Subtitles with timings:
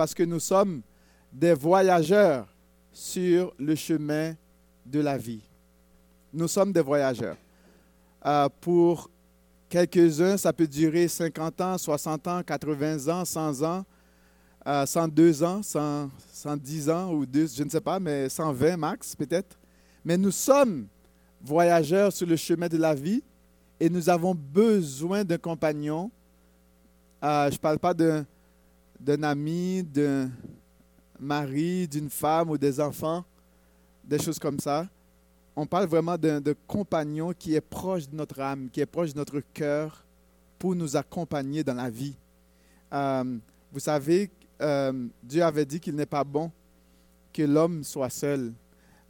[0.00, 0.80] parce que nous sommes
[1.30, 2.48] des voyageurs
[2.90, 4.32] sur le chemin
[4.86, 5.42] de la vie.
[6.32, 7.36] Nous sommes des voyageurs.
[8.24, 9.10] Euh, pour
[9.68, 13.84] quelques-uns, ça peut durer 50 ans, 60 ans, 80 ans, 100 ans,
[14.86, 15.60] 102 euh, ans,
[16.32, 19.58] 110 ans ou 2, je ne sais pas, mais 120 max peut-être.
[20.02, 20.86] Mais nous sommes
[21.42, 23.22] voyageurs sur le chemin de la vie
[23.78, 26.10] et nous avons besoin d'un compagnon.
[27.22, 28.24] Euh, je ne parle pas d'un
[29.22, 30.30] ami, d'un
[31.18, 33.24] mari, d'une femme ou des enfants,
[34.04, 34.88] des choses comme ça.
[35.54, 39.18] On parle vraiment d'un compagnon qui est proche de notre âme, qui est proche de
[39.18, 40.04] notre cœur
[40.58, 42.16] pour nous accompagner dans la vie.
[42.92, 43.38] Euh,
[43.72, 46.50] vous savez, euh, Dieu avait dit qu'il n'est pas bon
[47.32, 48.52] que l'homme soit seul,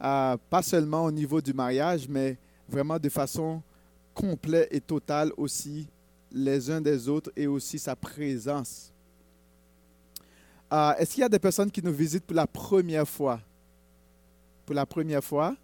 [0.03, 3.61] euh, pas seulement au niveau du mariage, mais vraiment de façon
[4.13, 5.87] complète et totale aussi
[6.31, 8.90] les uns des autres et aussi sa présence.
[10.71, 13.41] Euh, est-ce qu'il y a des personnes qui nous visitent pour la première fois?
[14.65, 15.55] Pour la première fois?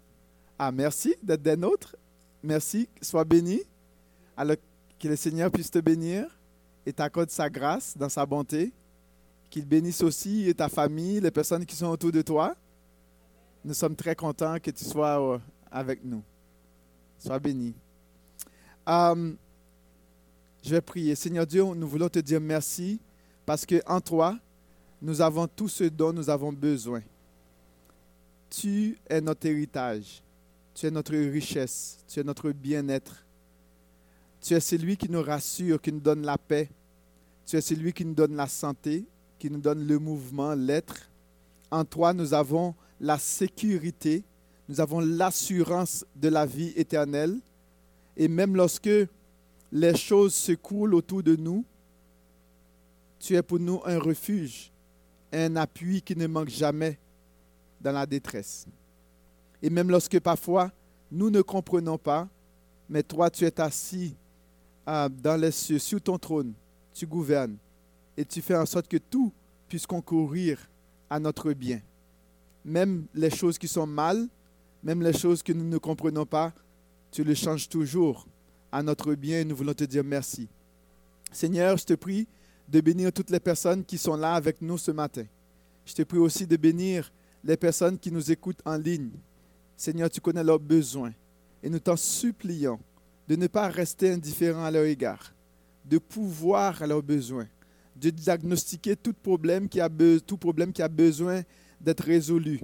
[0.58, 1.96] Ah, merci d'être des nôtres.
[2.42, 2.88] Merci.
[3.00, 3.60] Sois béni.
[4.36, 4.56] Alors
[4.98, 6.26] que le Seigneur puisse te bénir
[6.84, 8.72] et t'accorde sa grâce dans sa bonté.
[9.48, 12.54] Qu'il bénisse aussi ta famille, les personnes qui sont autour de toi.
[13.64, 15.38] Nous sommes très contents que tu sois euh,
[15.70, 16.22] avec nous.
[17.18, 17.74] Sois béni.
[18.88, 19.32] Euh,
[20.62, 21.14] je vais prier.
[21.14, 23.00] Seigneur Dieu, nous voulons te dire merci
[23.46, 24.38] parce que en toi,
[25.00, 27.02] nous avons tout ce dont nous avons besoin.
[28.50, 30.22] Tu es notre héritage.
[30.74, 31.98] Tu es notre richesse.
[32.08, 33.24] Tu es notre bien-être.
[34.40, 36.68] Tu es celui qui nous rassure, qui nous donne la paix.
[37.46, 39.04] Tu es celui qui nous donne la santé,
[39.38, 41.10] qui nous donne le mouvement, l'être.
[41.70, 44.24] En toi, nous avons la sécurité,
[44.68, 47.38] nous avons l'assurance de la vie éternelle.
[48.16, 48.90] Et même lorsque
[49.70, 51.64] les choses se coulent autour de nous,
[53.18, 54.70] tu es pour nous un refuge,
[55.32, 56.98] un appui qui ne manque jamais
[57.80, 58.66] dans la détresse.
[59.62, 60.70] Et même lorsque parfois
[61.10, 62.28] nous ne comprenons pas,
[62.88, 64.14] mais toi tu es assis
[64.88, 66.52] euh, dans les cieux, sur ton trône,
[66.94, 67.56] tu gouvernes
[68.16, 69.32] et tu fais en sorte que tout
[69.68, 70.58] puisse concourir
[71.10, 71.80] à notre bien.
[72.64, 74.28] Même les choses qui sont mal,
[74.82, 76.52] même les choses que nous ne comprenons pas,
[77.10, 78.26] tu les changes toujours
[78.70, 80.48] à notre bien et nous voulons te dire merci.
[81.32, 82.26] Seigneur, je te prie
[82.68, 85.24] de bénir toutes les personnes qui sont là avec nous ce matin.
[85.86, 87.10] Je te prie aussi de bénir
[87.42, 89.10] les personnes qui nous écoutent en ligne.
[89.76, 91.12] Seigneur, tu connais leurs besoins
[91.62, 92.78] et nous t'en supplions
[93.26, 95.34] de ne pas rester indifférent à leur égard,
[95.84, 97.46] de pouvoir à leurs besoins,
[97.96, 99.88] de diagnostiquer tout problème qui a,
[100.26, 101.42] tout problème qui a besoin
[101.80, 102.60] d'être résolu.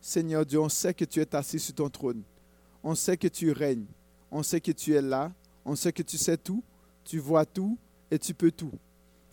[0.00, 2.22] Seigneur Dieu, on sait que tu es assis sur ton trône.
[2.82, 3.86] On sait que tu règnes.
[4.30, 5.32] On sait que tu es là.
[5.64, 6.62] On sait que tu sais tout,
[7.04, 7.76] tu vois tout
[8.10, 8.72] et tu peux tout.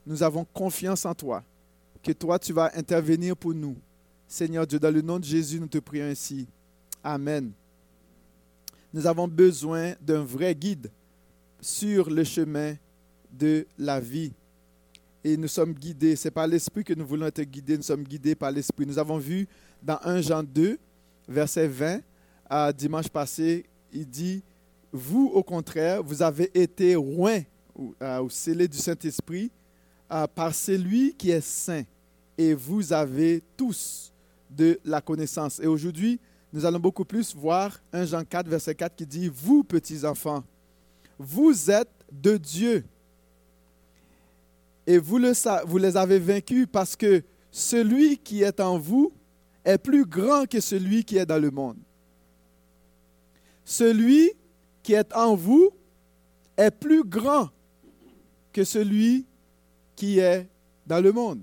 [0.05, 1.43] Nous avons confiance en toi,
[2.01, 3.77] que toi tu vas intervenir pour nous.
[4.27, 6.47] Seigneur Dieu, dans le nom de Jésus, nous te prions ainsi.
[7.03, 7.51] Amen.
[8.93, 10.91] Nous avons besoin d'un vrai guide
[11.61, 12.75] sur le chemin
[13.31, 14.33] de la vie
[15.23, 16.15] et nous sommes guidés.
[16.15, 17.77] C'est par l'Esprit que nous voulons être guidés.
[17.77, 18.85] Nous sommes guidés par l'Esprit.
[18.85, 19.47] Nous avons vu
[19.81, 20.77] dans 1 Jean 2,
[21.27, 22.01] verset 20,
[22.49, 24.43] à dimanche passé, il dit,
[24.91, 27.41] vous au contraire, vous avez été loin
[27.75, 29.49] ou, euh, scellés du Saint-Esprit
[30.35, 31.83] par celui qui est saint.
[32.37, 34.11] Et vous avez tous
[34.49, 35.59] de la connaissance.
[35.59, 36.19] Et aujourd'hui,
[36.51, 40.43] nous allons beaucoup plus voir 1 Jean 4, verset 4 qui dit, vous petits enfants,
[41.17, 42.85] vous êtes de Dieu
[44.85, 45.19] et vous,
[45.65, 49.13] vous les avez vaincus parce que celui qui est en vous
[49.63, 51.77] est plus grand que celui qui est dans le monde.
[53.63, 54.31] Celui
[54.81, 55.71] qui est en vous
[56.57, 57.49] est plus grand
[58.51, 59.25] que celui
[60.03, 60.49] qui est
[60.85, 61.39] dans le monde.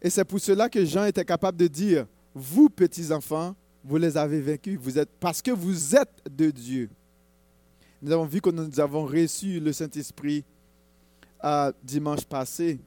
[0.00, 3.54] Et c'est pour cela que Jean était capable de dire, vous petits enfants,
[3.84, 6.88] vous les avez vaincus, vous êtes, parce que vous êtes de Dieu.
[8.00, 10.42] Nous avons vu que nous avons reçu le Saint-Esprit
[11.82, 12.80] dimanche passé,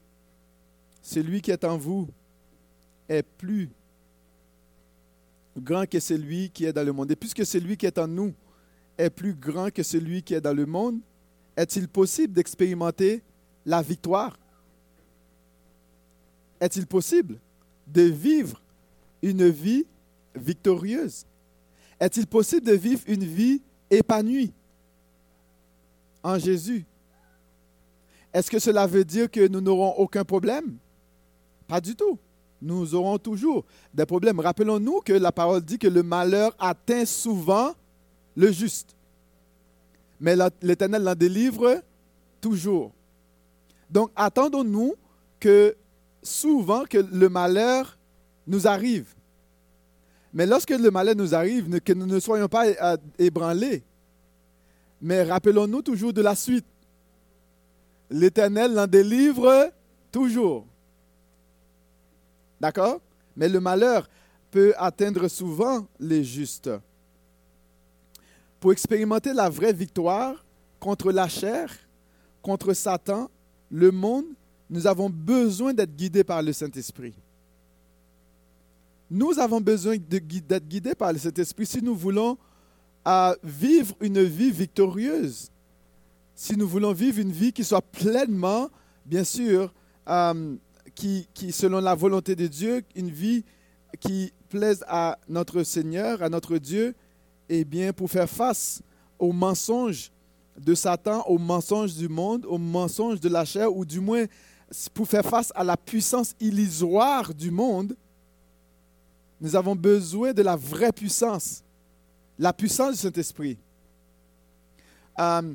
[1.00, 2.08] celui qui est en vous
[3.08, 3.70] est plus
[5.56, 7.12] grand que celui qui est dans le monde.
[7.12, 8.34] Et puisque celui qui est en nous
[8.98, 10.98] est plus grand que celui qui est dans le monde,
[11.56, 13.22] est-il possible d'expérimenter
[13.64, 14.36] la victoire?
[16.60, 17.38] Est-il possible
[17.86, 18.60] de vivre
[19.22, 19.86] une vie
[20.34, 21.24] victorieuse?
[21.98, 24.52] Est-il possible de vivre une vie épanouie
[26.22, 26.84] en Jésus?
[28.32, 30.76] Est-ce que cela veut dire que nous n'aurons aucun problème?
[31.66, 32.18] Pas du tout.
[32.62, 34.38] Nous aurons toujours des problèmes.
[34.38, 37.74] Rappelons-nous que la parole dit que le malheur atteint souvent
[38.36, 38.94] le juste.
[40.20, 41.82] Mais l'Éternel l'en délivre
[42.40, 42.92] toujours.
[43.90, 44.94] Donc attendons-nous
[45.40, 45.74] que
[46.22, 47.98] souvent que le malheur
[48.46, 49.14] nous arrive.
[50.32, 53.82] Mais lorsque le malheur nous arrive, que nous ne soyons pas euh, ébranlés.
[55.00, 56.66] Mais rappelons-nous toujours de la suite.
[58.10, 59.72] L'Éternel l'en délivre
[60.12, 60.66] toujours.
[62.60, 63.00] D'accord?
[63.36, 64.08] Mais le malheur
[64.50, 66.70] peut atteindre souvent les justes.
[68.58, 70.44] Pour expérimenter la vraie victoire
[70.78, 71.70] contre la chair,
[72.42, 73.30] contre Satan,
[73.70, 74.26] le monde,
[74.70, 77.12] nous avons besoin d'être guidés par le Saint-Esprit.
[79.10, 82.38] Nous avons besoin d'être guidés par le Saint-Esprit si nous voulons
[83.08, 85.50] euh, vivre une vie victorieuse,
[86.36, 88.70] si nous voulons vivre une vie qui soit pleinement,
[89.04, 89.74] bien sûr,
[90.08, 90.54] euh,
[90.94, 93.44] qui, selon la volonté de Dieu, une vie
[93.98, 96.94] qui plaise à notre Seigneur, à notre Dieu,
[97.48, 98.82] et bien pour faire face
[99.18, 100.12] aux mensonges
[100.58, 104.26] de Satan, aux mensonges du monde, aux mensonges de la chair, ou du moins
[104.94, 107.96] pour faire face à la puissance illusoire du monde,
[109.40, 111.62] nous avons besoin de la vraie puissance,
[112.38, 113.58] la puissance du Saint-Esprit.
[115.18, 115.54] Euh,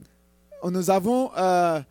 [0.64, 1.82] nous avons euh,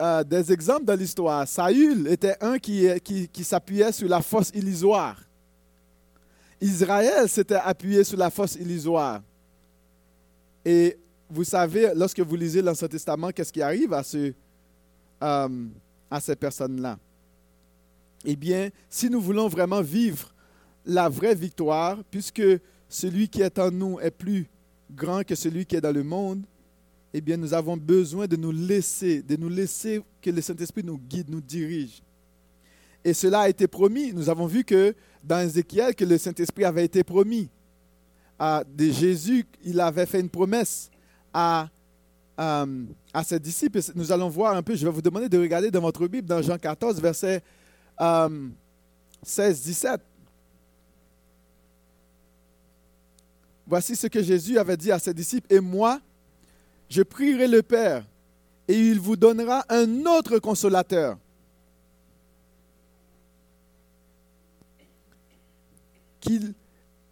[0.00, 1.46] euh, des exemples dans l'histoire.
[1.46, 5.16] Saül était un qui, s'appuyait sur la force illusoire.
[6.60, 9.22] Israël s'était appuyé sur la force illusoire.
[10.64, 10.98] Et
[11.28, 14.32] vous savez, lorsque vous lisez l'Ancien Testament, qu'est-ce qui arrive à, ce,
[16.10, 16.98] à ces personnes-là?
[18.24, 20.34] Eh bien, si nous voulons vraiment vivre
[20.84, 22.42] la vraie victoire, puisque
[22.88, 24.46] celui qui est en nous est plus
[24.90, 26.44] grand que celui qui est dans le monde,
[27.12, 30.98] eh bien, nous avons besoin de nous laisser, de nous laisser que le Saint-Esprit nous
[30.98, 32.02] guide, nous dirige.
[33.04, 34.12] Et cela a été promis.
[34.12, 37.48] Nous avons vu que dans Ézéchiel, que le Saint-Esprit avait été promis.
[38.38, 40.90] À, de Jésus, il avait fait une promesse
[41.32, 41.68] à,
[42.40, 42.64] à,
[43.12, 43.80] à, ses disciples.
[43.94, 46.40] Nous allons voir un peu, je vais vous demander de regarder dans votre Bible, dans
[46.40, 47.42] Jean 14, verset
[49.22, 49.98] 16-17.
[53.66, 55.52] Voici ce que Jésus avait dit à ses disciples.
[55.52, 56.00] Et moi,
[56.88, 58.06] je prierai le Père,
[58.66, 61.18] et il vous donnera un autre consolateur.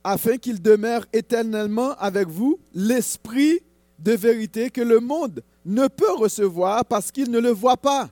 [0.05, 3.61] afin qu'il demeure éternellement avec vous l'esprit
[3.99, 8.09] de vérité que le monde ne peut recevoir parce qu'il ne le voit pas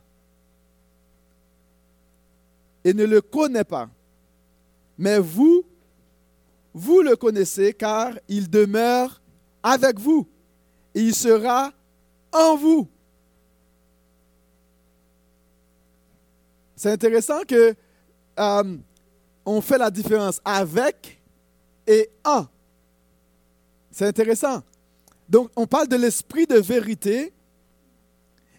[2.85, 3.89] et ne le connaît pas.
[4.99, 5.65] Mais vous,
[6.75, 9.21] vous le connaissez car il demeure
[9.63, 10.27] avec vous
[10.95, 11.73] et il sera
[12.33, 12.89] en vous.
[16.77, 17.75] C'est intéressant que
[18.39, 18.77] euh,
[19.45, 21.21] on fait la différence avec
[21.87, 22.47] et en.
[23.91, 24.63] C'est intéressant.
[25.29, 27.33] Donc, on parle de l'esprit de vérité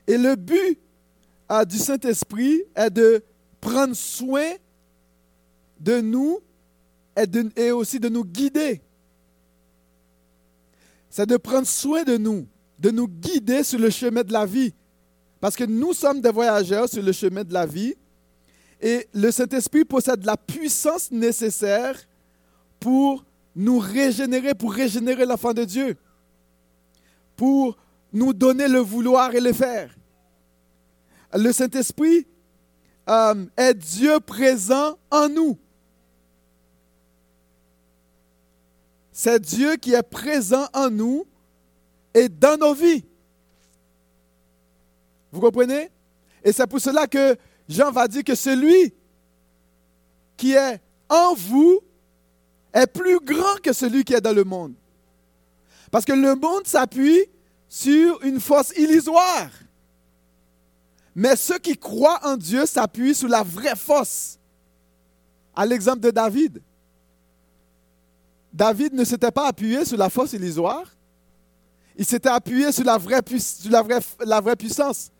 [0.05, 0.79] et le but
[1.51, 3.23] euh, du Saint-Esprit est de
[3.59, 4.53] prendre soin
[5.79, 6.39] de nous
[7.55, 8.81] et, aussi de nous guider.
[11.09, 12.47] C'est de prendre soin de nous,
[12.77, 14.73] de nous guider sur le chemin de la vie.
[15.39, 17.95] Parce que nous sommes des voyageurs sur le chemin de la vie
[18.81, 21.97] et le Saint-Esprit possède la puissance nécessaire
[22.79, 23.25] pour
[23.55, 25.95] nous régénérer, pour régénérer l'enfant de Dieu,
[27.37, 27.77] pour
[28.11, 29.95] nous donner le vouloir et le faire.
[31.33, 32.27] Le Saint-Esprit
[33.07, 35.57] euh, est Dieu présent en nous.
[39.11, 41.25] C'est Dieu qui est présent en nous
[42.13, 43.05] et dans nos vies.
[45.31, 45.89] Vous comprenez?
[46.43, 47.35] Et c'est pour cela que
[47.67, 48.93] Jean va dire que celui
[50.35, 51.81] qui est en vous
[52.73, 54.73] est plus grand que celui qui est dans le monde.
[55.91, 57.25] Parce que le monde s'appuie
[57.67, 59.49] sur une force illusoire.
[61.15, 64.39] Mais ceux qui croient en Dieu s'appuient sur la vraie force.
[65.55, 66.61] À l'exemple de David.
[68.53, 70.85] David ne s'était pas appuyé sur la force illusoire.
[71.97, 73.21] Il s'était appuyé sur la vraie,
[74.55, 75.11] puissance.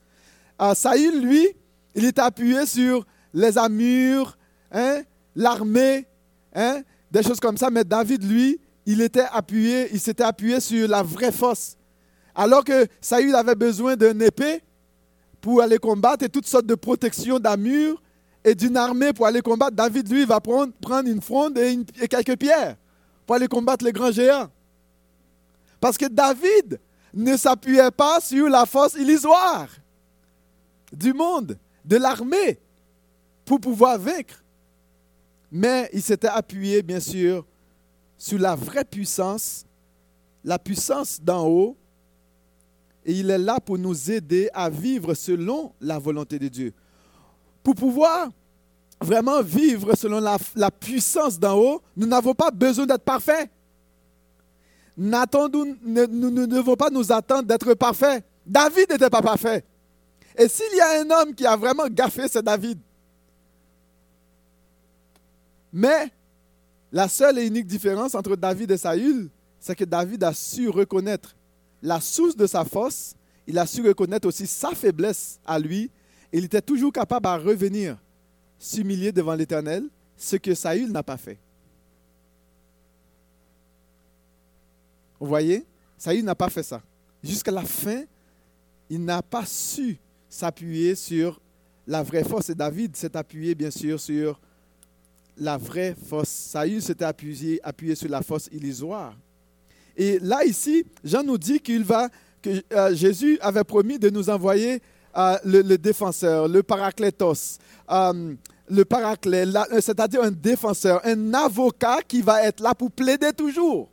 [0.62, 1.48] Euh, Saïl, lui,
[1.96, 4.38] il était appuyé sur les armures,
[4.72, 5.02] hein,
[5.36, 6.08] l'armée,
[6.54, 7.72] hein, des choses comme ça.
[7.72, 11.77] Mais David, lui, il était appuyé, il s'était appuyé sur la vraie force.
[12.34, 14.63] Alors que Saïl avait besoin d'une épée
[15.41, 18.01] pour aller combattre et toutes sortes de protections d'armure
[18.46, 22.38] et d'une armée pour aller combattre, David, lui, va prendre, prendre une fronde et quelques
[22.38, 22.77] pierres
[23.25, 24.50] pour aller combattre les grands géants.
[25.82, 26.79] Parce que David
[27.13, 29.67] ne s'appuyait pas sur la force illusoire
[30.94, 32.58] du monde, de l'armée,
[33.44, 34.41] pour pouvoir vaincre.
[35.51, 37.46] Mais il s'était appuyé, bien sûr,
[38.18, 39.66] sur la vraie puissance,
[40.44, 41.78] la puissance d'en haut,
[43.06, 46.74] et il est là pour nous aider à vivre selon la volonté de Dieu.
[47.64, 48.30] Pour pouvoir
[49.00, 53.50] vraiment vivre selon la, puissance d'en haut, nous n'avons pas besoin d'être parfaits.
[54.98, 58.26] N'attendons- Nous ne devons pas nous attendre d'être parfaits.
[58.46, 59.64] David n'était pas parfait.
[60.38, 62.80] Et s'il y a un homme qui a vraiment gaffé, c'est David.
[65.72, 66.12] Mais
[66.98, 71.36] la seule et unique différence entre David et Saül, c'est que David a su reconnaître
[71.84, 73.13] la source de sa force,
[73.46, 75.92] il a su reconnaître aussi sa faiblesse à lui,
[76.34, 78.00] et il était toujours capable à revenir
[78.58, 81.38] s'humilier devant l'Éternel, ce que Saül n'a pas fait.
[85.20, 85.68] Vous voyez,
[86.00, 86.82] Saül n'a pas fait ça.
[87.24, 88.06] Jusqu'à la fin,
[88.89, 91.39] il n'a pas su s'appuyer sur
[91.86, 92.50] la vraie force.
[92.50, 94.42] Et David s'est appuyé, bien sûr, sur
[95.39, 96.29] la vraie force.
[96.29, 99.15] Saül s'était appuyé, appuyé sur la force illusoire.
[99.96, 102.10] Et là, ici, Jean nous dit qu'il va,
[102.41, 104.82] que euh, Jésus avait promis de nous envoyer
[105.17, 107.58] euh, le, défenseur, le paraclétos,
[107.89, 108.36] euh,
[108.70, 109.46] le paraclet,
[109.79, 113.89] c'est-à-dire un défenseur, un avocat qui va être là pour plaider toujours.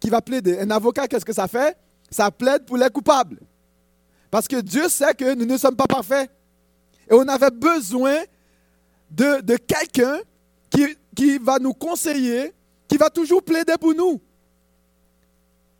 [0.00, 0.58] Qui va plaider.
[0.58, 1.76] Un avocat, qu'est-ce que ça fait?
[2.10, 3.38] Ça plaide pour les coupables.
[4.30, 6.30] Parce que Dieu sait que nous ne sommes pas parfaits.
[7.10, 8.16] Et on avait besoin
[9.10, 10.18] de, quelqu'un
[10.70, 12.52] qui, qui va nous conseiller,
[12.86, 14.20] qui va toujours plaider pour nous,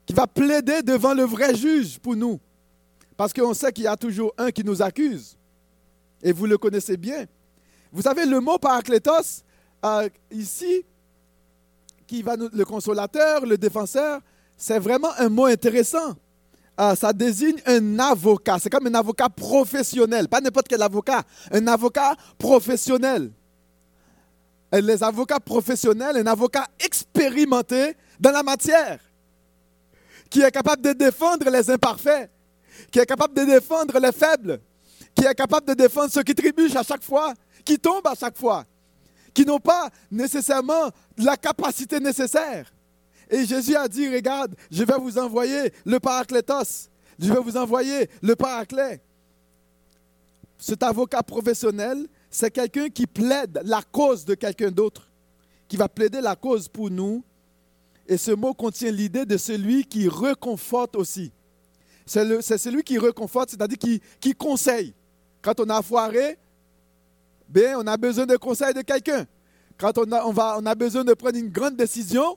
[0.07, 2.41] qui va plaider devant le vrai juge pour nous.
[3.17, 5.37] Parce qu'on sait qu'il y a toujours un qui nous accuse.
[6.23, 7.27] Et vous le connaissez bien.
[7.93, 9.43] Vous savez, le mot paraclétos,
[9.85, 10.85] euh, ici,
[12.07, 14.21] qui va nous, le consolateur, le défenseur,
[14.57, 16.15] c'est vraiment un mot intéressant.
[16.81, 18.59] Euh, ça désigne un avocat.
[18.61, 23.33] C'est comme un avocat professionnel, pas n'importe quel avocat, un avocat professionnel.
[24.71, 29.01] Et les avocats professionnels, un avocat expérimenté dans la matière,
[30.31, 32.31] qui est capable de défendre les imparfaits,
[32.93, 34.61] qui est capable de défendre les faibles,
[35.15, 38.37] qui est capable de défendre ceux qui trébuchent à chaque fois, qui tombent à chaque
[38.37, 38.65] fois,
[39.35, 42.71] qui n'ont pas nécessairement la capacité nécessaire.
[43.31, 48.09] Et Jésus a dit, regarde, je vais vous envoyer le paraclétos, je vais vous envoyer
[48.23, 49.03] le paraclet.
[50.57, 55.09] Cet avocat professionnel, c'est quelqu'un qui plaide la cause de quelqu'un d'autre,
[55.69, 57.23] qui va plaider la cause pour nous.
[58.07, 61.31] Et ce mot contient l'idée de celui qui reconforte aussi.
[62.07, 64.95] C'est celui qui reconforte, c'est-à-dire qui, conseille.
[65.43, 66.39] Quand on a foiré,
[67.49, 69.27] ben, on a besoin de conseil de quelqu'un.
[69.77, 72.37] Quand on, va, on a besoin de prendre une grande décision,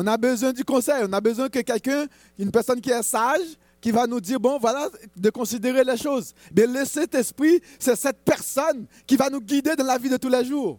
[0.00, 1.04] on a besoin du conseil.
[1.08, 2.06] On a besoin que quelqu'un,
[2.38, 6.34] une personne qui est sage, qui va nous dire, bon, voilà, de considérer les choses.
[6.56, 10.28] Mais le Saint-Esprit, c'est cette personne qui va nous guider dans la vie de tous
[10.28, 10.78] les jours.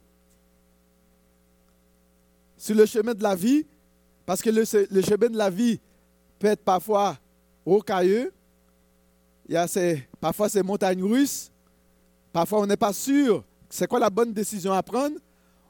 [2.55, 3.65] Sur le chemin de la vie,
[4.25, 5.81] parce que le, le chemin de la vie
[6.39, 7.17] peut être parfois
[7.65, 8.31] rocailleux,
[9.49, 11.51] il y a ces, parfois ces montagnes russes,
[12.31, 15.15] parfois on n'est pas sûr c'est quoi la bonne décision à prendre,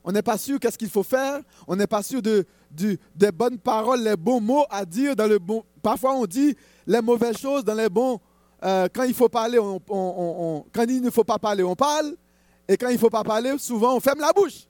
[0.03, 3.58] on n'est pas sûr qu'est-ce qu'il faut faire, on n'est pas sûr de, des bonnes
[3.58, 5.63] paroles, les bons mots à dire dans le bon.
[5.82, 6.56] Parfois on dit
[6.88, 8.20] les mauvaises choses dans les bons.
[8.63, 12.15] euh, quand il faut parler, quand il ne faut pas parler, on parle,
[12.68, 14.68] et quand il ne faut pas parler, souvent on ferme la bouche.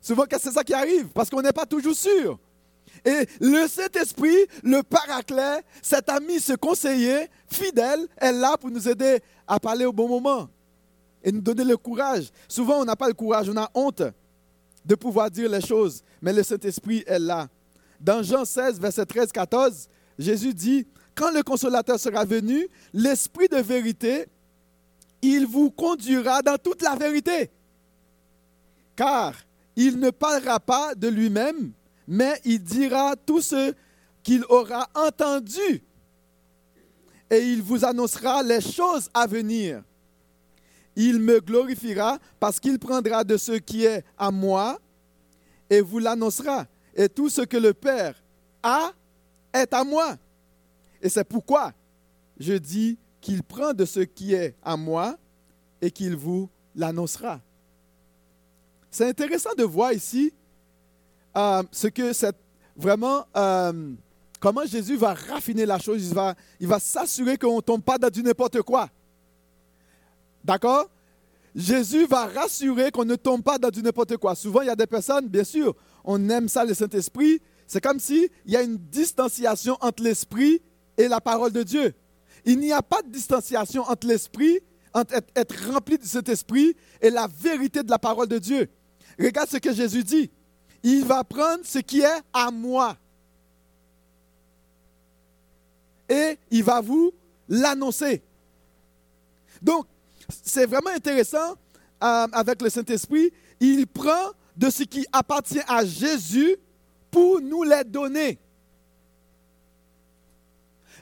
[0.00, 1.08] Souvent, c'est ça qui arrive?
[1.08, 2.38] Parce qu'on n'est pas toujours sûr.
[3.04, 9.20] Et le Saint-Esprit, le paraclet, cet ami, ce conseiller fidèle, est là pour nous aider
[9.46, 10.48] à parler au bon moment
[11.22, 12.30] et nous donner le courage.
[12.48, 14.02] Souvent, on n'a pas le courage, on a honte
[14.84, 17.48] de pouvoir dire les choses, mais le Saint-Esprit est là.
[18.00, 19.86] Dans Jean 16, verset 13-14,
[20.18, 24.26] Jésus dit, Quand le consolateur sera venu, l'Esprit de vérité,
[25.20, 27.50] il vous conduira dans toute la vérité.
[28.96, 29.34] Car
[29.76, 31.72] il ne parlera pas de lui-même,
[32.06, 33.72] mais il dira tout ce
[34.22, 35.82] qu'il aura entendu.
[37.30, 39.82] Et il vous annoncera les choses à venir.
[40.96, 44.78] Il me glorifiera parce qu'il prendra de ce qui est à moi
[45.70, 46.66] et vous l'annoncera.
[46.94, 48.22] Et tout ce que le Père
[48.62, 48.92] a
[49.52, 50.16] est à moi.
[51.00, 51.72] Et c'est pourquoi
[52.38, 55.16] je dis qu'il prend de ce qui est à moi
[55.80, 57.40] et qu'il vous l'annoncera.
[58.90, 60.32] C'est intéressant de voir ici
[61.36, 62.36] euh, ce que c'est
[62.76, 63.92] vraiment euh,
[64.38, 66.06] comment Jésus va raffiner la chose.
[66.06, 68.90] Il va, il va s'assurer qu'on ne tombe pas dans du n'importe quoi.
[70.44, 70.90] D'accord?
[71.54, 74.34] Jésus va rassurer qu'on ne tombe pas dans du n'importe quoi.
[74.34, 77.40] Souvent, il y a des personnes, bien sûr, on aime ça, le Saint-Esprit.
[77.66, 80.62] C'est comme s'il y a une distanciation entre l'Esprit
[80.96, 81.94] et la parole de Dieu.
[82.44, 84.60] Il n'y a pas de distanciation entre l'Esprit,
[84.94, 88.68] entre être, rempli de cet Esprit et la vérité de la parole de Dieu.
[89.18, 90.30] Regarde ce que Jésus dit.
[90.82, 92.96] Il va prendre ce qui est à moi.
[96.08, 97.12] Et il va vous
[97.48, 98.22] l'annoncer.
[99.62, 99.86] Donc,
[100.44, 101.56] c'est vraiment intéressant
[102.02, 106.56] euh, avec le Saint-Esprit, il prend de ce qui appartient à Jésus
[107.10, 108.38] pour nous les donner.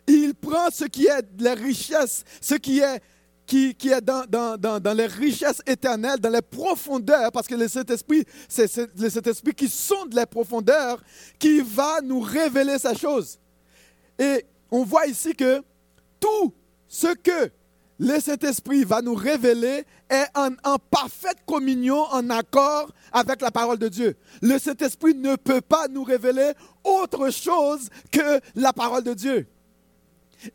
[0.06, 3.00] Il prend ce qui est les richesses, ce qui est,
[3.46, 7.54] qui, qui est dans, dans, dans, dans, les richesses éternelles, dans les profondeurs, parce que
[7.54, 11.02] le Saint-Esprit, c'est le Saint-Esprit qui sonde les profondeurs,
[11.38, 13.38] qui va nous révéler ces choses.
[14.18, 15.62] Et on voit ici que
[16.18, 16.52] tout
[16.86, 17.50] ce que
[18.00, 23.88] le Saint-Esprit va nous révéler est en, parfaite communion, en accord avec la parole de
[23.88, 24.16] Dieu.
[24.40, 26.52] Le Saint-Esprit ne peut pas nous révéler
[26.82, 29.46] autre chose que la parole de Dieu.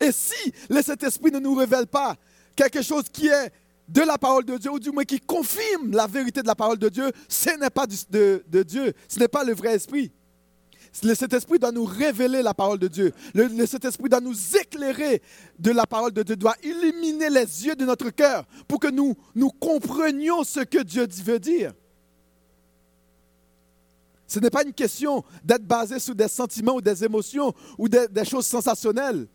[0.00, 2.16] Et si le Saint-Esprit ne nous révèle pas
[2.56, 3.52] quelque chose qui est
[3.88, 6.78] de la parole de Dieu, ou du moins qui confirme la vérité de la parole
[6.78, 10.10] de Dieu, ce n'est pas de Dieu, ce n'est pas le vrai esprit.
[11.02, 13.12] Le Saint-Esprit doit nous révéler la parole de Dieu.
[13.34, 15.22] Le, Saint-Esprit doit nous éclairer
[15.58, 19.14] de la parole de Dieu, doit illuminer les yeux de notre cœur pour que nous,
[19.60, 21.72] comprenions ce que Dieu veut dire.
[24.26, 28.08] Ce n'est pas une question d'être basé sur des sentiments ou des émotions ou des,
[28.08, 29.28] des choses sensationnelles.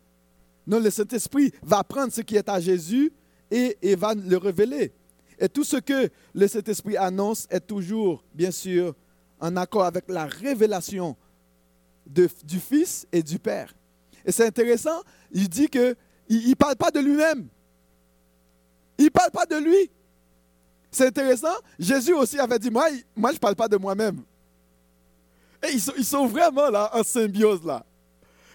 [0.66, 3.12] Non, le Saint-Esprit va prendre ce qui est à Jésus
[3.50, 4.92] et, et va le révéler.
[5.38, 8.94] Et tout ce que le Saint-Esprit annonce est toujours, bien sûr,
[9.40, 11.16] en accord avec la révélation
[12.06, 13.74] de, du Fils et du Père.
[14.24, 15.96] Et c'est intéressant, il dit qu'il
[16.30, 17.48] ne parle pas de lui-même.
[18.98, 19.90] Il ne parle pas de lui.
[20.90, 24.22] C'est intéressant, Jésus aussi avait dit, moi, moi je ne parle pas de moi-même.
[25.66, 27.84] Et ils sont, ils sont vraiment là, en symbiose là.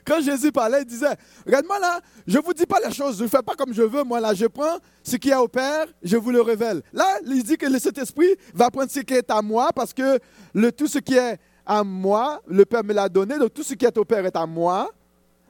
[0.06, 3.24] Quand Jésus parlait, il disait, regarde-moi là, je ne vous dis pas les choses, je
[3.24, 5.88] ne fais pas comme je veux, moi là, je prends ce qui est au Père,
[6.02, 6.82] je vous le révèle.
[6.94, 10.20] Là, il dit que le Saint-Esprit va prendre ce qui est à moi parce que
[10.54, 13.74] le, tout ce qui est à moi, le Père me l'a donné, donc tout ce
[13.74, 14.90] qui est au Père est à moi.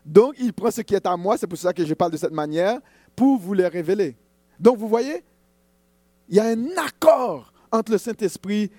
[0.03, 2.17] Donc il prend ce qui est à moi, c'est pour ça que je parle de
[2.17, 2.79] cette manière,
[3.15, 4.17] pour vous le révéler.
[4.59, 5.23] Donc vous voyez,
[6.27, 8.71] il y a un accord entre le Saint-Esprit.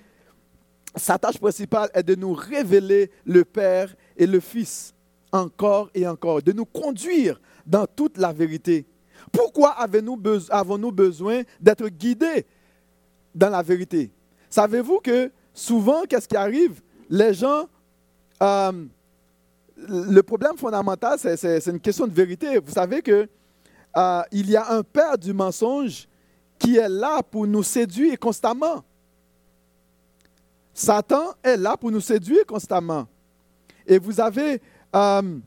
[0.95, 4.93] Sa tâche principale est de nous révéler le Père et le Fils
[5.31, 8.85] encore et encore, de nous conduire dans toute la vérité.
[9.31, 12.45] Pourquoi avons-nous besoin d'être guidés
[13.35, 14.11] dans la vérité?
[14.49, 16.81] Savez-vous que souvent, qu'est-ce qui arrive?
[17.09, 17.67] Les gens,
[18.43, 18.85] euh,
[19.77, 22.59] le problème fondamental, c'est une question de vérité.
[22.59, 23.27] Vous savez que
[23.97, 26.07] euh, il y a un père du mensonge
[26.59, 28.83] qui est là pour nous séduire constamment.
[30.71, 33.07] Satan est là pour nous séduire constamment.
[33.87, 34.61] Et vous avez
[34.95, 35.39] euh,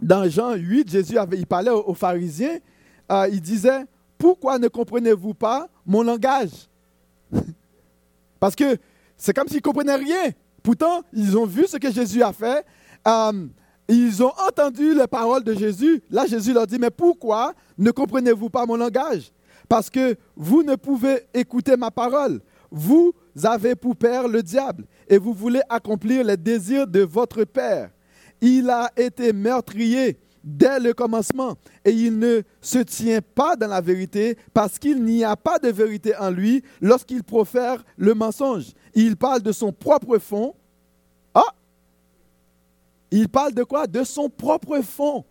[0.00, 2.58] dans Jean 8, Jésus avait, il parlait aux, pharisiens,
[3.30, 3.86] il disait,
[4.18, 6.68] pourquoi ne comprenez-vous pas mon langage
[8.40, 8.76] Parce que
[9.16, 10.32] c'est comme s'ils ne comprenaient rien.
[10.62, 12.64] Pourtant, ils ont vu ce que Jésus a fait.
[13.06, 13.46] Euh,
[13.88, 16.02] ils ont entendu les paroles de Jésus.
[16.10, 19.32] Là, Jésus leur dit, mais pourquoi ne comprenez-vous pas mon langage?
[19.68, 22.40] Parce que vous ne pouvez écouter ma parole.
[22.70, 27.90] Vous avez pour père le diable et vous voulez accomplir les désirs de votre père.
[28.40, 33.80] Il a été meurtrier dès le commencement et il ne se tient pas dans la
[33.80, 38.72] vérité parce qu'il n'y a pas de vérité en lui lorsqu'il profère le mensonge.
[38.94, 40.54] Il parle de son propre fond.
[41.34, 41.54] Ah
[43.10, 43.86] Il parle de quoi?
[43.86, 45.24] De son propre fond.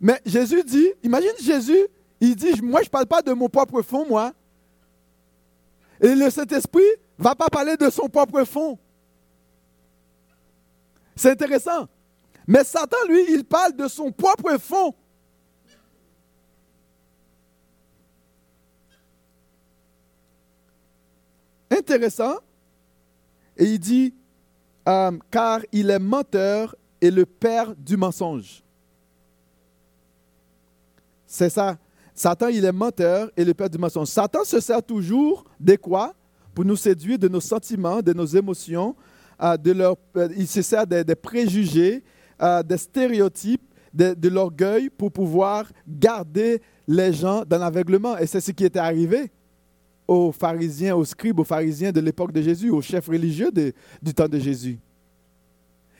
[0.00, 1.86] Mais Jésus dit, imagine Jésus,
[2.20, 4.32] il dit, moi je ne parle pas de mon propre fond, moi.
[6.00, 6.80] Et le Saint-Esprit
[7.18, 8.78] ne va pas parler de son propre fond.
[11.14, 11.86] C'est intéressant.
[12.46, 14.94] Mais Satan, lui, il parle de son propre fond.
[21.70, 22.36] Intéressant.
[23.56, 24.14] Et il dit,
[24.88, 28.62] euh, car il est menteur et le père du mensonge.
[31.26, 31.78] C'est ça.
[32.14, 34.08] Satan, il est menteur et le père du mensonge.
[34.08, 36.14] Satan se sert toujours de quoi?
[36.54, 38.96] Pour nous séduire de nos sentiments, de nos émotions,
[39.40, 42.02] euh, de leur, euh, il se sert des, préjugés,
[42.64, 48.16] des stéréotypes, de, de l'orgueil pour pouvoir garder les gens dans l'aveuglement.
[48.18, 49.30] Et c'est ce qui était arrivé
[50.10, 53.52] aux pharisiens, aux scribes, aux pharisiens de l'époque de Jésus, aux chefs religieux
[54.02, 54.76] du temps de Jésus.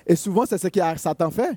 [0.04, 1.56] Et souvent, c'est ce que Satan fait.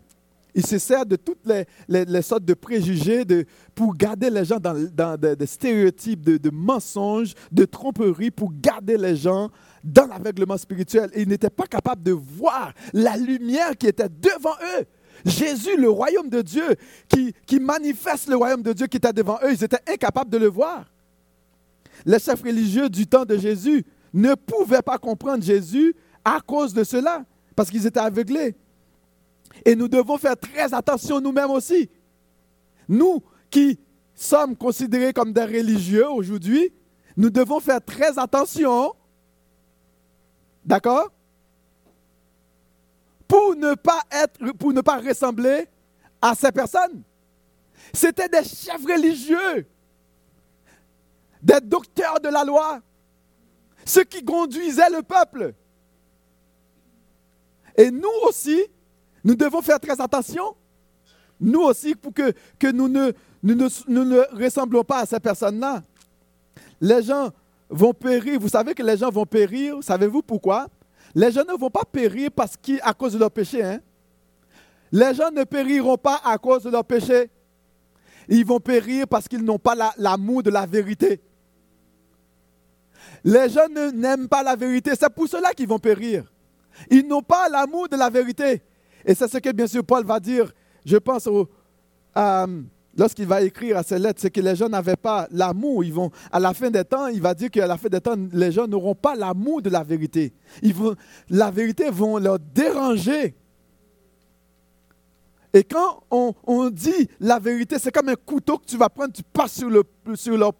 [0.53, 1.41] Il se sert de toutes
[1.87, 7.65] les, sortes de préjugés de, pour garder les gens dans, des, stéréotypes, de, mensonges, de
[7.65, 9.49] tromperies, pour garder les gens
[9.83, 11.09] dans l'aveuglement spirituel.
[11.15, 14.85] Ils n'étaient pas capables de voir la lumière qui était devant eux.
[15.25, 16.75] Jésus, le royaume de Dieu,
[17.09, 20.37] qui, qui manifeste le royaume de Dieu qui était devant eux, ils étaient incapables de
[20.37, 20.92] le voir.
[22.05, 26.83] Les chefs religieux du temps de Jésus ne pouvaient pas comprendre Jésus à cause de
[26.83, 28.55] cela, parce qu'ils étaient aveuglés.
[29.65, 31.89] Et nous devons faire très attention nous-mêmes aussi.
[32.87, 33.79] Nous qui
[34.15, 36.71] sommes considérés comme des religieux aujourd'hui,
[37.15, 38.93] nous devons faire très attention,
[40.65, 41.11] d'accord,
[43.27, 45.67] pour ne pas être, pour ne pas ressembler
[46.21, 47.03] à ces personnes.
[47.93, 49.67] C'était des chefs religieux,
[51.43, 52.79] des docteurs de la loi,
[53.85, 55.53] ceux qui conduisaient le peuple.
[57.75, 58.63] Et nous aussi,
[59.23, 60.55] nous devons faire très attention.
[61.39, 65.83] Nous aussi, pour que, nous, ne, nous, ressemblons pas à ces personnes-là.
[66.79, 67.31] Les gens
[67.69, 68.39] vont périr.
[68.39, 69.77] Vous savez que les gens vont périr.
[69.81, 70.67] Savez-vous pourquoi?
[71.13, 73.63] Les gens ne vont pas périr parce à cause de leur péché.
[73.63, 73.79] Hein?
[74.91, 77.29] Les gens ne périront pas à cause de leur péché.
[78.29, 81.21] Ils vont périr parce qu'ils n'ont pas l'amour de la vérité.
[83.23, 84.91] Les gens n'aiment pas la vérité.
[84.99, 86.25] C'est pour cela qu'ils vont périr.
[86.89, 88.61] Ils n'ont pas l'amour de la vérité.
[89.05, 90.51] Et c'est ce que bien sûr Paul va dire,
[90.85, 91.27] je pense,
[92.97, 95.83] lorsqu'il va écrire à ses lettres, c'est que les gens n'avaient pas l'amour.
[95.83, 95.93] Ils
[96.31, 98.67] à la fin des temps, il va dire qu'à la fin des temps, les gens
[98.67, 100.33] n'auront pas l'amour de la vérité.
[100.61, 100.95] Ils vont,
[101.29, 103.35] la vérité va leur déranger.
[105.55, 109.21] Et quand on, dit la vérité, c'est comme un couteau que tu vas prendre, tu
[109.21, 109.83] passes sur, le,
[110.15, 110.53] sur.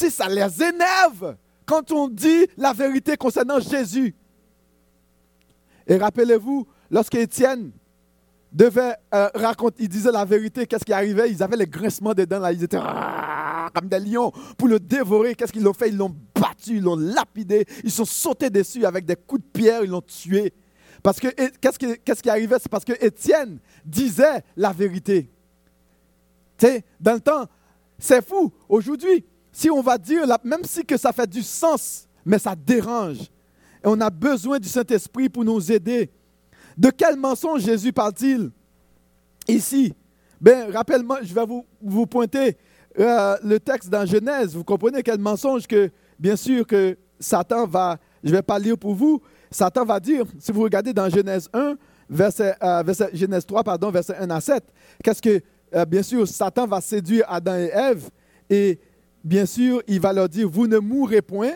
[0.00, 1.36] Sais, ça les énerve
[1.66, 4.14] quand on dit la vérité concernant Jésus.
[5.86, 7.70] Et rappelez-vous, lorsque Étienne
[8.50, 11.30] devait euh, raconter, il disait la vérité, qu'est-ce qui arrivait?
[11.30, 12.78] Ils avaient les grincements des dents, là, ils étaient
[13.74, 15.34] comme des lions pour le dévorer.
[15.34, 15.90] Qu'est-ce qu'ils l'ont fait?
[15.90, 19.84] Ils l'ont battu, ils l'ont lapidé, ils sont sautés dessus avec des coups de pierre,
[19.84, 20.54] ils l'ont tué.
[21.02, 22.56] Parce que qu'est-ce qui, qu'est-ce qui arrivait?
[22.58, 25.30] C'est parce que Étienne disait la vérité.
[26.56, 27.44] Tu sais, dans le temps,
[27.98, 28.50] c'est fou.
[28.66, 33.30] Aujourd'hui, si on va dire, même si que ça fait du sens, mais ça dérange,
[33.82, 36.10] et on a besoin du Saint-Esprit pour nous aider.
[36.76, 38.50] De quel mensonge Jésus parle-t-il
[39.48, 39.94] ici?
[40.40, 42.56] Ben, rappelle-moi, je vais vous, vous pointer
[42.98, 44.54] euh, le texte dans Genèse.
[44.54, 48.78] Vous comprenez quel mensonge que, bien sûr, que Satan va, je ne vais pas lire
[48.78, 51.76] pour vous, Satan va dire, si vous regardez dans Genèse 1,
[52.08, 52.82] verset, euh,
[53.12, 54.64] Genèse 3, pardon, verset 1 à 7,
[55.02, 55.40] qu'est-ce que,
[55.74, 58.10] euh, bien sûr, Satan va séduire Adam et Ève
[58.48, 58.78] et
[59.24, 61.52] bien sûr, il va leur dire, vous ne mourrez point.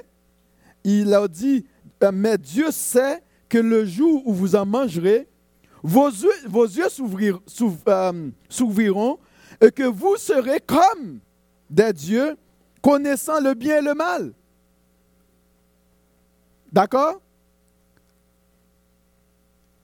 [0.85, 1.67] Il leur dit,
[2.03, 5.29] euh, mais Dieu sait que le jour où vous en mangerez,
[5.83, 9.19] vos yeux, vos euh, s'ouvriront
[9.61, 11.21] et que vous serez comme
[11.71, 12.37] des dieux,
[12.83, 14.33] connaissant le bien et le mal.
[16.73, 17.21] D'accord?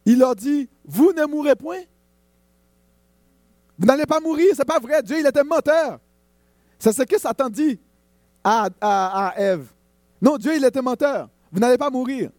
[0.05, 1.83] Il leur dit, vous ne mourrez point.
[3.79, 5.03] Vous n'allez pas mourir, c'est pas vrai.
[5.03, 6.01] Dieu, il était menteur.
[6.81, 7.79] C'est ce que Satan dit
[8.43, 9.66] à, Ève.
[10.21, 11.29] Non, Dieu, il était menteur.
[11.53, 12.31] Vous n'allez pas mourir.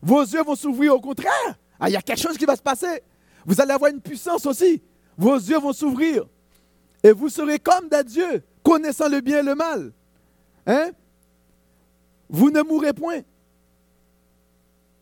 [0.00, 1.58] Vos yeux vont s'ouvrir au contraire.
[1.78, 3.02] Ah, il y a quelque chose qui va se passer.
[3.44, 4.80] Vous allez avoir une puissance aussi.
[5.18, 6.24] Vos yeux vont s'ouvrir.
[7.02, 9.92] Et vous serez comme des dieux, connaissant le bien et le mal.
[10.66, 10.90] Hein?
[12.28, 13.20] Vous ne mourrez point.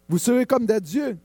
[0.09, 1.19] Vous serez comme des dieux.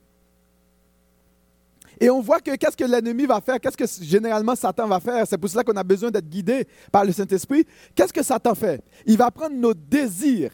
[1.99, 5.25] Et on voit que qu'est-ce que l'ennemi va faire, qu'est-ce que généralement Satan va faire.
[5.27, 7.65] C'est pour cela qu'on a besoin d'être guidé par le Saint-Esprit.
[7.95, 8.83] Qu'est-ce que Satan fait?
[9.05, 10.51] Il va prendre nos désirs.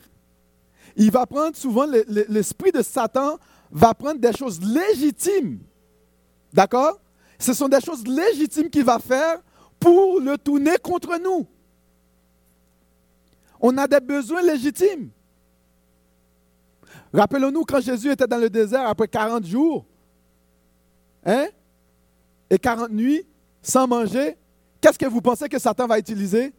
[0.95, 1.85] Il va prendre souvent,
[2.29, 3.37] l'esprit de Satan
[3.71, 5.59] va prendre des choses légitimes.
[6.53, 6.99] D'accord?
[7.39, 9.41] Ce sont des choses légitimes qu'il va faire
[9.79, 11.47] pour le tourner contre nous.
[13.59, 15.09] On a des besoins légitimes.
[17.13, 19.85] Rappelons-nous quand Jésus était dans le désert après 40 jours,
[21.25, 21.47] hein?
[22.49, 23.25] et 40 nuits
[23.61, 24.37] sans manger,
[24.81, 26.53] qu'est-ce que vous pensez que Satan va utiliser?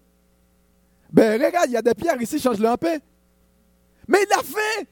[1.12, 3.00] Ben regarde, il y a des pierres ici, change-le en paix.
[4.08, 4.88] Mais il l'a fait.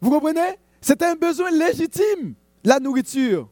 [0.00, 0.58] Vous comprenez?
[0.80, 3.48] C'était un besoin légitime, la nourriture.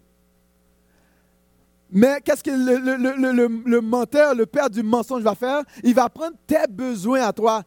[1.90, 5.62] Mais qu'est-ce que le, menteur, le père du mensonge va faire?
[5.82, 7.62] Il va prendre tes besoins à toi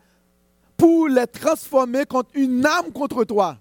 [0.76, 3.58] pour les transformer contre une âme contre toi.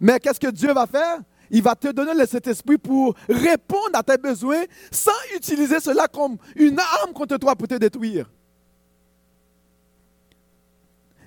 [0.00, 1.20] Mais qu'est-ce que Dieu va faire?
[1.54, 6.36] Il va te donner le Saint-Esprit pour répondre à tes besoins sans utiliser cela comme
[6.56, 8.28] une arme contre toi pour te détruire.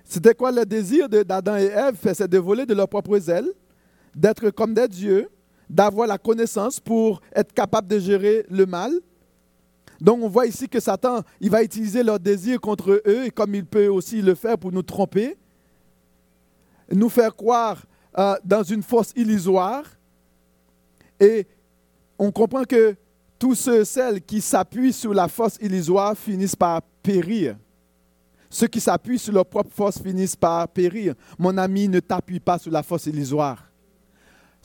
[0.03, 1.95] C'était quoi le désir d'Adam et Ève?
[2.13, 3.49] C'est de voler de leurs propres ailes,
[4.13, 5.29] d'être comme des dieux,
[5.69, 8.91] d'avoir la connaissance pour être capable de gérer le mal.
[10.01, 13.55] Donc on voit ici que Satan, il va utiliser leurs désirs contre eux, et comme
[13.55, 15.37] il peut aussi le faire pour nous tromper,
[16.91, 17.85] nous faire croire
[18.17, 19.85] euh, dans une force illusoire,
[21.19, 21.47] et
[22.19, 22.95] on comprend que
[23.39, 27.57] tous ceux, celles qui s'appuient sur la force illusoire finissent par périr.
[28.49, 31.13] Ceux qui s'appuient sur leur propre force finissent par périr.
[31.37, 33.66] Mon ami, ne t'appuie pas sur la force illusoire.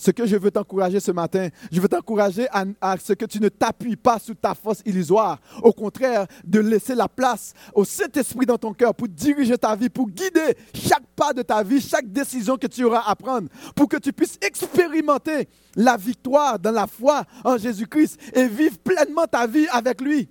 [0.03, 3.49] Ce que je veux t'encourager ce matin, je veux t'encourager à, ce que tu ne
[3.49, 5.39] t'appuies pas sur ta force illusoire.
[5.63, 9.89] Au contraire, de laisser la place au Saint-Esprit dans ton cœur pour diriger ta vie,
[9.89, 13.89] pour guider chaque pas de ta vie, chaque décision que tu auras à prendre, pour
[13.89, 19.47] que tu puisses expérimenter la victoire dans la foi en Jésus-Christ et vivre pleinement ta
[19.47, 20.29] vie avec lui.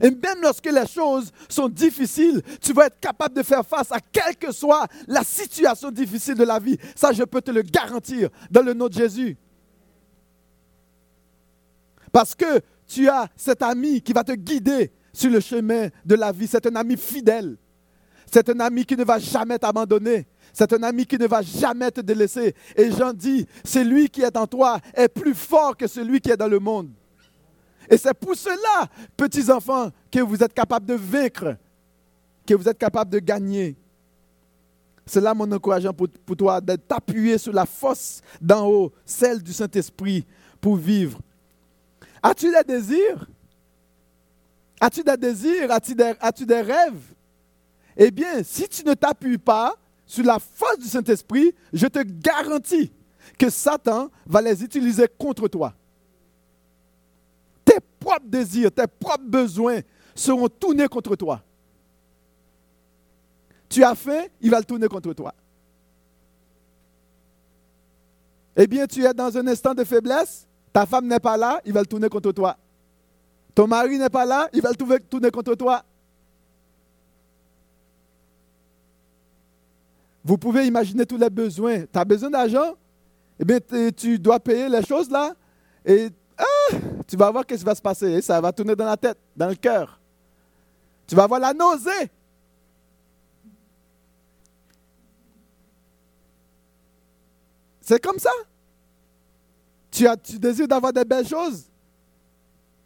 [0.00, 3.98] Et même lorsque les choses sont difficiles, tu vas être capable de faire face à
[4.00, 6.78] quelle que soit la situation difficile de la vie.
[6.96, 9.36] Ça, je peux te le garantir dans le nom de Jésus.
[12.12, 16.32] Parce que tu as cet ami qui va te guider sur le chemin de la
[16.32, 16.46] vie.
[16.46, 17.56] C'est un ami fidèle.
[18.30, 20.26] C'est un ami qui ne va jamais t'abandonner.
[20.52, 22.54] C'est un ami qui ne va jamais te délaisser.
[22.76, 26.36] Et Jean dit, celui qui est en toi est plus fort que celui qui est
[26.36, 26.90] dans le monde.
[27.88, 31.56] Et c'est pour cela, petits enfants, que vous êtes capables de vaincre,
[32.46, 33.76] que vous êtes capables de gagner.
[35.06, 39.52] C'est là mon encouragement pour, toi, d'être appuyé sur la force d'en haut, celle du
[39.52, 40.24] Saint-Esprit,
[40.60, 41.18] pour vivre.
[42.22, 43.26] As-tu des désirs?
[44.80, 45.70] As-tu des désirs?
[45.70, 47.14] As-tu des, as des rêves?
[47.96, 49.74] Eh bien, si tu ne t'appuies pas
[50.06, 52.90] sur la force du Saint-Esprit, je te garantis
[53.38, 55.74] que Satan va les utiliser contre toi
[58.14, 59.80] propres désirs, tes propres besoins
[60.14, 61.42] seront tournés contre toi.
[63.68, 65.34] Tu as faim, il va le tourner contre toi.
[68.56, 71.72] Eh bien, tu es dans un instant de faiblesse, ta femme n'est pas là, il
[71.72, 72.56] va le tourner contre toi.
[73.52, 75.84] Ton mari n'est pas là, il va le tourner contre toi.
[80.22, 81.80] Vous pouvez imaginer tous les besoins.
[81.80, 82.74] Tu as besoin d'argent,
[83.38, 83.58] eh bien,
[83.90, 85.34] tu dois payer les choses là,
[85.84, 86.10] et
[87.06, 88.20] tu vas voir ce qui va se passer.
[88.22, 90.00] Ça va tourner dans la tête, dans le cœur.
[91.06, 92.10] Tu vas avoir la nausée.
[97.80, 98.30] C'est comme ça.
[99.90, 101.64] Tu, as, tu désires d'avoir des belles choses.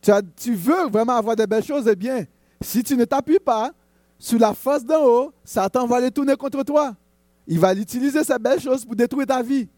[0.02, 1.87] Tu, as, tu veux vraiment avoir des belles choses.
[1.87, 2.26] Eh bien,
[2.61, 3.72] si tu ne t'appuies pas
[4.18, 6.96] sur la force d'en haut, Satan va les tourner contre toi.
[7.46, 9.68] Il va utiliser ces belles choses pour détruire ta vie.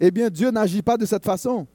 [0.00, 1.66] Eh bien, Dieu n'agit pas de cette façon.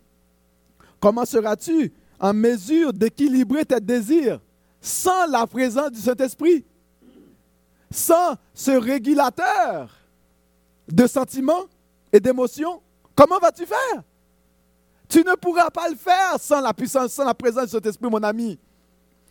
[1.00, 4.40] Comment seras-tu en mesure d'équilibrer tes désirs
[4.80, 6.66] sans la présence du Saint-Esprit?
[7.92, 9.92] Sans ce régulateur
[10.88, 11.66] de sentiments
[12.12, 12.82] et d'émotions?
[13.16, 14.04] Comment vas-tu faire?
[15.10, 18.24] Tu ne pourras pas le faire sans la puissance, sans la présence du Saint-Esprit, mon
[18.24, 18.58] ami.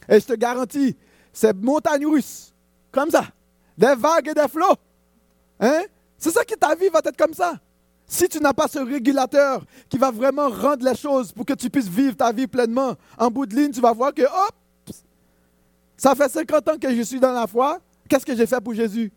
[0.08, 0.96] Et je te garantis,
[1.32, 2.52] c'est montagne russe,
[2.90, 3.24] comme ça,
[3.76, 4.76] des vagues et des flots.
[5.58, 5.82] Hein?
[6.18, 7.58] C'est ça que ta vie va être comme ça.
[8.12, 11.70] Si tu n'as pas ce régulateur qui va vraiment rendre les choses pour que tu
[11.70, 14.94] puisses vivre ta vie pleinement, en bout de ligne, tu vas voir que, hop,
[15.96, 18.74] ça fait 50 ans que je suis dans la foi, qu'est-ce que j'ai fait pour
[18.74, 19.10] Jésus?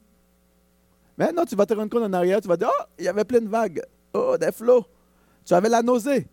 [1.18, 3.10] Mais non, tu vas te rendre compte en arrière, tu vas dire, oh, il y
[3.10, 3.82] avait plein de vagues,
[4.14, 4.86] oh, des flots,
[5.44, 6.26] tu avais la nausée.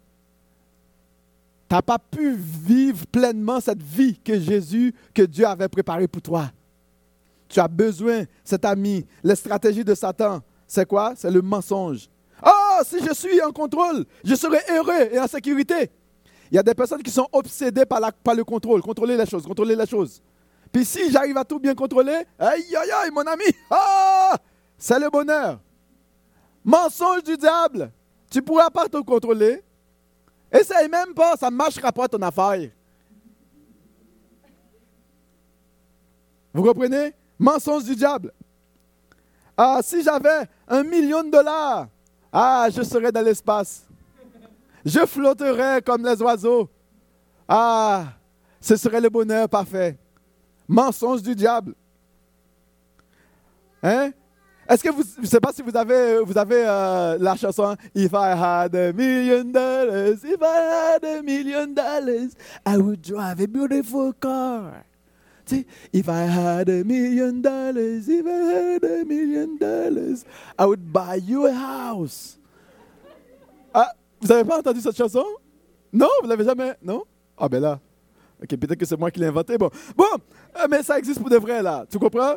[1.69, 6.23] Tu n'as pas pu vivre pleinement cette vie que Jésus, que Dieu avait préparée pour
[6.23, 6.53] toi.
[7.49, 11.15] Tu as besoin, cet ami, les stratégies de Satan, c'est quoi?
[11.17, 12.09] C'est le mensonge.
[12.45, 15.91] Oh, si je suis en contrôle, je serai heureux et en sécurité.
[16.51, 18.01] Il y a des personnes qui sont obsédées par,
[18.35, 20.21] le contrôle, contrôler les choses, contrôler les choses.
[20.73, 24.33] Puis si j'arrive à tout bien contrôler, aïe, aïe, aïe, mon ami, oh,
[24.79, 25.61] c'est le bonheur.
[26.65, 27.91] Mensonge du diable.
[28.31, 29.63] Tu ne pourras pas te contrôler.
[30.51, 32.71] Essaye même pas, ça ne marchera pas ton affaire.
[36.53, 37.15] Vous comprenez?
[37.39, 38.33] Mensonge du diable.
[39.57, 41.89] Ah, si j'avais un million de dollars,
[42.33, 43.87] ah, je serai dans l'espace.
[44.85, 46.69] Je flotterai comme les oiseaux.
[47.47, 48.07] Ah,
[48.61, 49.99] ce serait le bonheur parfait.
[50.67, 51.75] Mensonge du diable.
[53.83, 54.13] Hein?
[54.69, 57.77] Est-ce que vous, je ne sais pas si vous avez, vous avez euh, la chanson
[57.95, 62.31] If I had a million dollars, if I had a million dollars,
[62.65, 64.85] I would drive a beautiful car.
[65.93, 70.25] If I had a million dollars, if I had a million dollars,
[70.59, 72.39] I would buy you a house.
[73.75, 75.25] Ah, vous n'avez pas entendu cette chanson?
[75.93, 76.75] Non, vous l'avez jamais?
[76.83, 77.05] Non?
[77.37, 77.81] Ah ben là.
[78.43, 79.57] Ok, peut-être que c'est moi qui l'ai inventé.
[79.57, 80.05] Bon, bon,
[80.57, 81.85] euh, mais ça existe pour de vrai là.
[81.91, 82.37] Tu comprends?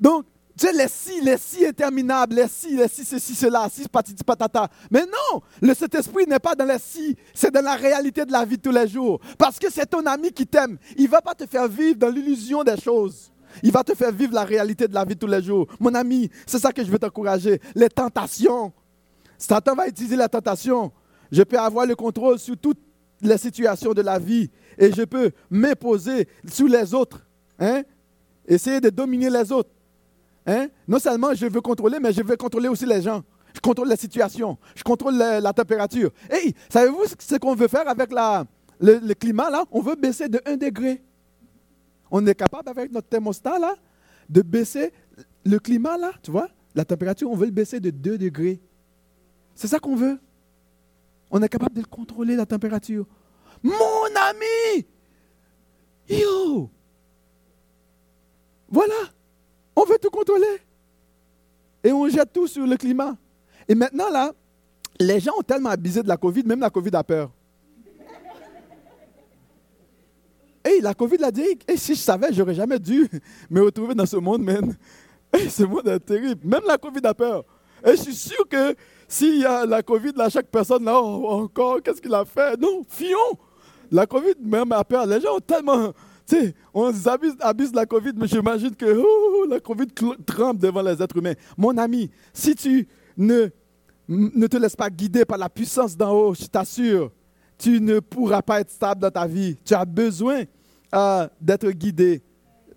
[0.00, 0.24] Donc,
[0.60, 4.68] Dieu, les si, les si interminables, les si, les si, ceci, cela, si, patiti, patata.
[4.90, 8.44] Mais non, le Saint-Esprit n'est pas dans les si, c'est dans la réalité de la
[8.44, 9.20] vie tous les jours.
[9.38, 10.76] Parce que c'est ton ami qui t'aime.
[10.98, 13.32] Il ne va pas te faire vivre dans l'illusion des choses.
[13.62, 15.66] Il va te faire vivre la réalité de la vie tous les jours.
[15.80, 17.58] Mon ami, c'est ça que je veux t'encourager.
[17.74, 18.70] Les tentations.
[19.38, 20.92] Satan va utiliser la tentation.
[21.32, 22.80] Je peux avoir le contrôle sur toutes
[23.22, 27.26] les situations de la vie et je peux m'imposer sur les autres.
[27.58, 27.82] Hein?
[28.46, 29.70] Essayer de dominer les autres.
[30.50, 30.68] Hein?
[30.88, 33.22] Non seulement je veux contrôler, mais je veux contrôler aussi les gens.
[33.54, 34.58] Je contrôle la situation.
[34.74, 36.10] Je contrôle la, température.
[36.28, 38.10] Hey, savez-vous ce qu'on veut faire avec
[38.80, 39.64] le, climat là?
[39.70, 41.02] On veut baisser de 1 degré.
[42.10, 43.76] On est capable avec notre thermostat
[44.28, 44.92] de baisser
[45.44, 46.48] le climat là, tu vois?
[46.74, 48.60] La température, on veut le baisser de 2 degrés.
[49.54, 50.18] C'est ça qu'on veut.
[51.30, 53.06] On est capable de contrôler la température.
[53.62, 53.72] Mon
[54.16, 54.86] ami!
[56.08, 56.70] Yo!
[58.68, 58.94] Voilà!
[59.76, 60.60] On veut tout contrôler.
[61.82, 63.16] Et on jette tout sur le climat.
[63.68, 64.32] Et maintenant, là,
[64.98, 67.30] les gens ont tellement abusé de la COVID, même la COVID a peur.
[70.64, 73.08] Et la COVID l'a dit, et si je savais, j'aurais jamais dû
[73.50, 74.76] me retrouver dans ce monde, man.
[75.48, 76.46] ce monde est terrible.
[76.46, 77.44] Même la COVID a peur.
[77.84, 78.74] Et je suis sûr que
[79.08, 82.60] s'il y a la COVID, chaque personne, là, oh, encore, qu'est-ce qu'il a fait?
[82.60, 83.16] Non, fions
[83.90, 85.06] La COVID, même a peur.
[85.06, 85.92] Les gens ont tellement.
[86.72, 89.02] On abuse, abuse de la COVID, mais j'imagine que
[89.48, 89.86] la COVID
[90.26, 91.34] tremble devant les êtres humains.
[91.56, 93.48] Mon ami, si tu ne,
[94.08, 97.10] ne te laisses pas guider par la puissance d'en haut, je t'assure,
[97.58, 99.56] tu ne pourras pas être stable dans ta vie.
[99.64, 100.44] Tu as besoin
[100.94, 102.22] euh, d'être guidé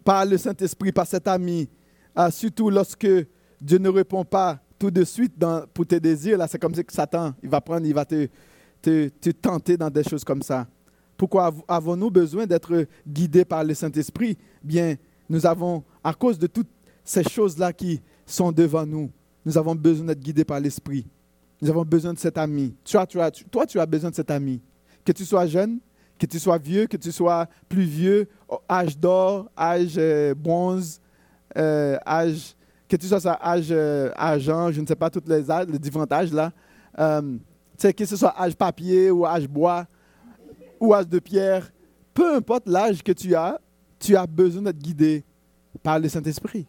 [0.04, 1.70] par le Saint-Esprit, par cet ami,
[2.18, 3.08] euh, surtout lorsque
[3.62, 5.34] Dieu ne répond pas tout de suite
[5.74, 8.28] pour tes désirs, là, c'est comme si Satan, il va prendre, il va te,
[8.82, 10.68] te tenter dans des choses comme ça.
[11.18, 14.38] Pourquoi avons-nous besoin d'être guidés par le Saint-Esprit?
[14.64, 14.96] Bien,
[15.30, 16.70] nous avons, à cause de toutes
[17.04, 19.12] ces choses-là qui sont devant nous,
[19.46, 21.06] nous avons besoin d'être guidés par l'Esprit.
[21.62, 22.76] Nous avons besoin de cet ami.
[22.84, 24.62] Toi, tu as, toi, tu as besoin de cet ami.
[25.06, 25.80] Que tu sois jeune,
[26.18, 28.28] que tu sois vieux, que tu sois plus vieux,
[28.70, 31.00] âge d'or, âge euh, bronze,
[31.58, 32.56] euh, âge
[32.94, 36.12] que tu sois âge euh, argent, je ne sais pas, tous les âges, les différents
[36.12, 36.52] âges là.
[37.00, 37.38] Euh,
[37.82, 39.88] que ce soit âge papier ou âge bois
[40.84, 41.72] ou âge de pierre,
[42.14, 43.58] peu importe l'âge que tu as,
[43.98, 45.24] tu as besoin d'être guidé
[45.82, 46.68] par le Saint-Esprit.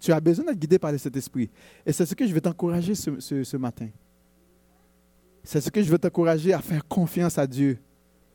[0.00, 1.48] Tu as besoin d'être guidé par le Saint-Esprit.
[1.86, 3.88] Et c'est ce que je veux t'encourager ce, matin.
[5.44, 7.78] C'est ce que je veux t'encourager à faire confiance à Dieu.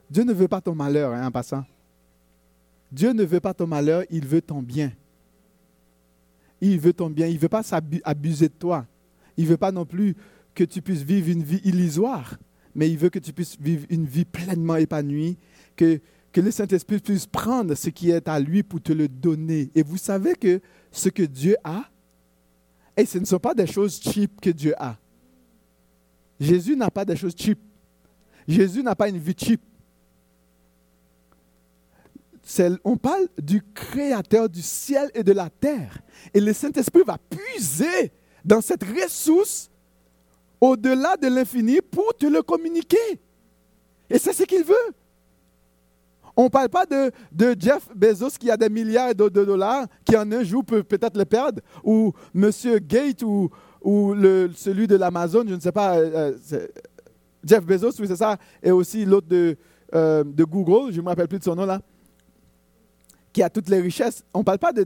[0.09, 1.65] Dieu ne veut pas ton malheur, hein, en passant.
[2.89, 4.93] Dieu ne veut pas ton malheur, il veut ton bien.
[6.61, 7.27] Il veut ton bien.
[7.27, 8.85] Il ne veut pas s'abuser de toi.
[9.35, 10.15] Il ne veut pas non plus
[10.55, 12.37] que tu puisses vivre une vie illusoire,
[12.75, 15.37] mais il veut que tu puisses vivre une vie pleinement épanouie,
[15.75, 15.99] que,
[16.31, 19.69] que le Saint-Esprit puisse prendre ce qui est à lui pour te le donner.
[19.75, 20.59] Et vous savez que
[20.91, 21.85] ce que Dieu a,
[22.95, 24.97] et ce ne sont pas des choses cheap que Dieu a.
[26.39, 27.59] Jésus n'a pas des choses cheap.
[28.47, 29.61] Jésus n'a pas une vie cheap
[32.83, 35.99] on parle du Créateur du ciel et de la terre.
[36.33, 38.11] Et le Saint-Esprit va puiser
[38.43, 39.69] dans cette ressource
[40.63, 43.19] au-delà de l'infini pour te le communiquer.
[44.09, 44.93] Et c'est ce qu'il veut.
[46.37, 47.11] On ne parle pas de,
[47.59, 51.25] Jeff Bezos qui a des milliards de, dollars, qui en un jour peut peut-être le
[51.25, 52.49] perdre, ou M.
[52.79, 53.49] Gates ou,
[53.81, 54.15] ou
[54.55, 56.67] celui de l'Amazon, je ne sais pas, euh, euh,
[57.43, 59.57] Jeff Bezos, oui c'est ça, et aussi l'autre de,
[59.93, 61.81] euh, de Google, je ne me rappelle plus de son nom là
[63.33, 64.23] qui a toutes les richesses.
[64.31, 64.85] On ne parle pas de,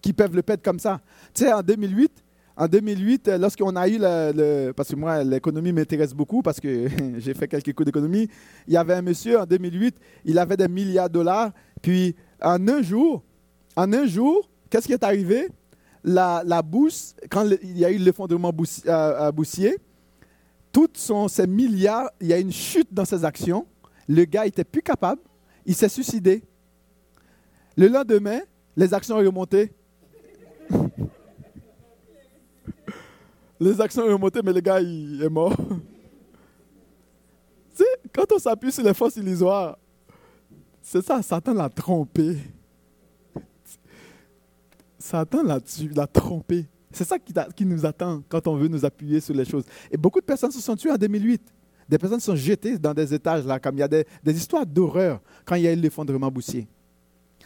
[0.00, 0.98] qui peuvent le perdre comme ça.
[1.34, 2.21] Tu sais, en 2008,
[2.56, 6.88] en 2008, euh, lorsqu'on a eu le, parce que moi l'économie m'intéresse beaucoup parce que
[7.18, 8.28] j'ai fait quelques cours d'économie,
[8.66, 12.66] il y avait un monsieur en 2008, il avait des milliards de dollars, puis en
[12.68, 13.22] un jour,
[13.76, 15.48] en un jour, qu'est-ce qui est arrivé?
[16.04, 19.78] La, bourse, quand il y a eu l'effondrement boussier, euh, boussier,
[20.72, 23.66] tous ces milliards, il y a une chute dans ses actions.
[24.08, 25.20] Le gars était plus capable,
[25.64, 26.42] il s'est suicidé.
[27.76, 28.40] Le lendemain,
[28.76, 29.72] les actions ont remonté.
[33.62, 35.56] les actions ont remonté, mais le gars, il est mort.
[37.76, 39.78] tu quand on s'appuie sur les forces illusoires,
[40.80, 42.38] c'est ça, Satan l'a trompé.
[44.98, 45.58] Satan l'a
[45.94, 46.66] l'a trompé.
[46.90, 49.64] C'est ça qui, nous attend quand on veut nous appuyer sur les choses.
[49.90, 51.40] Et beaucoup de personnes se sont tuées en 2008.
[51.88, 54.66] Des personnes sont jetées dans des étages, là, comme il y a des, des histoires
[54.66, 56.68] d'horreur quand il y a eu l'effondrement boussier.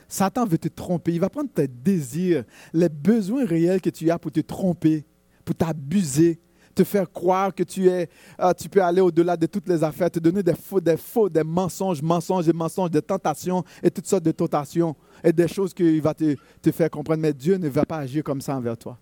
[0.09, 1.13] Satan veut te tromper.
[1.13, 5.05] Il va prendre tes désirs, les besoins réels que tu as pour te tromper,
[5.47, 6.41] pour t'abuser,
[6.75, 10.11] te faire croire que tu, es, ah, tu peux aller au-delà de toutes les affaires,
[10.11, 14.07] te donner des faux, des faux, des mensonges, mensonges et mensonges, des tentations et toutes
[14.07, 14.95] sortes de tentations
[15.25, 17.23] et des choses qu'il va te, te faire comprendre.
[17.23, 18.99] Mais Dieu ne va pas agir comme ça envers toi.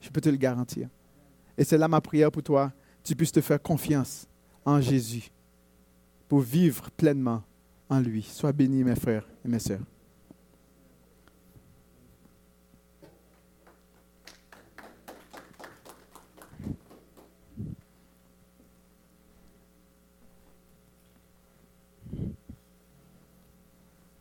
[0.00, 0.88] Je peux te le garantir.
[1.58, 2.72] Et c'est là ma prière pour toi.
[3.02, 4.26] Tu puisses te faire confiance
[4.64, 5.30] en Jésus
[6.28, 7.42] pour vivre pleinement
[7.90, 8.22] en lui.
[8.22, 9.82] Sois béni, mes frères et mes sœurs.